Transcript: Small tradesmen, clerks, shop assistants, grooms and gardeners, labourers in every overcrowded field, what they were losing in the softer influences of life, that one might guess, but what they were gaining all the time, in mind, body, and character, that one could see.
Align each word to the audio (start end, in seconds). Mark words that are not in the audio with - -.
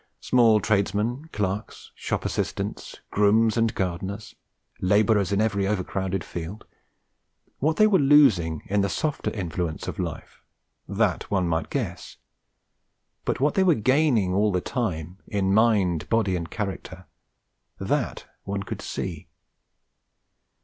Small 0.19 0.59
tradesmen, 0.59 1.29
clerks, 1.31 1.91
shop 1.93 2.25
assistants, 2.25 3.01
grooms 3.11 3.55
and 3.55 3.71
gardeners, 3.75 4.33
labourers 4.79 5.31
in 5.31 5.39
every 5.39 5.67
overcrowded 5.67 6.23
field, 6.23 6.65
what 7.59 7.77
they 7.77 7.85
were 7.85 7.99
losing 7.99 8.63
in 8.65 8.81
the 8.81 8.89
softer 8.89 9.29
influences 9.29 9.87
of 9.87 9.99
life, 9.99 10.41
that 10.87 11.29
one 11.29 11.47
might 11.47 11.69
guess, 11.69 12.17
but 13.25 13.39
what 13.39 13.53
they 13.53 13.63
were 13.63 13.75
gaining 13.75 14.33
all 14.33 14.51
the 14.51 14.59
time, 14.59 15.19
in 15.27 15.53
mind, 15.53 16.09
body, 16.09 16.35
and 16.35 16.49
character, 16.49 17.05
that 17.79 18.25
one 18.43 18.63
could 18.63 18.81
see. 18.81 19.27